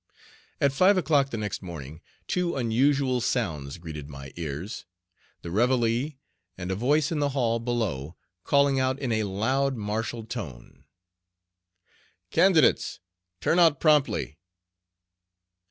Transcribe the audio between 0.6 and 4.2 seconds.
five o'clock the next morning two unusual sounds greeted